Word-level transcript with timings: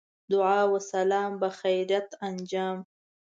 دعا 0.31 0.63
و 0.71 0.79
سلام 0.91 1.39
بخیریت 1.39 2.09
انجام. 2.21 2.85